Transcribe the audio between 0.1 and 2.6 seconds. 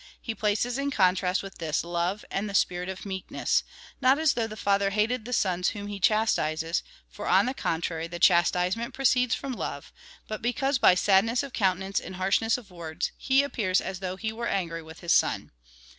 He places in con trast with this, love, and the